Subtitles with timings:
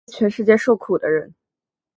[0.07, 1.35] 起来，全世界受苦的人！